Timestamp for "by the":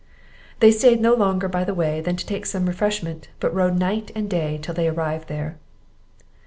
1.47-1.75